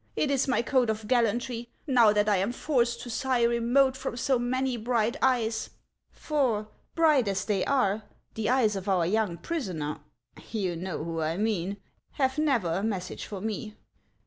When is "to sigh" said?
3.01-3.43